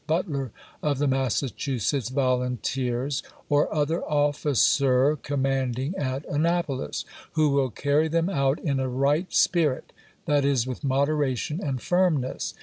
[0.07, 0.49] Butler
[0.81, 8.57] of the Massachusetts Volunteers, or other officer commanding at Annapolis, who will carry them out
[8.57, 9.93] in a right spuit;
[10.25, 12.55] that is, with moderation and firmness.